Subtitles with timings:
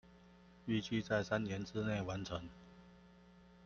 [0.67, 2.49] 預計在三年之內完成